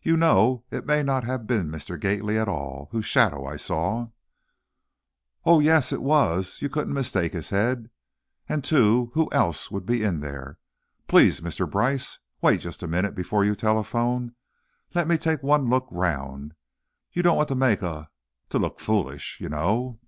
[0.00, 1.98] You know it may not have been Mr.
[1.98, 4.10] Gately at all, whose shadow I saw"
[5.48, 6.62] "Ooh, yes, it was!
[6.62, 7.90] You couldn't mistake his head,
[8.48, 10.58] and, too, who else would be in there?
[11.08, 11.68] Please, Mr.
[11.68, 14.36] Brice, wait just a minute before you telephone,
[14.94, 16.54] let me take one look round,
[17.10, 18.10] you don't want to make a
[18.50, 19.98] to look foolish, you know."